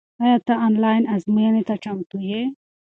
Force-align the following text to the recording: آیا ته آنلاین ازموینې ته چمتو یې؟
آیا 0.23 0.37
ته 0.45 0.53
آنلاین 0.65 1.03
ازموینې 1.15 1.63
ته 1.67 1.75
چمتو 1.83 2.17
یې؟ 2.29 2.41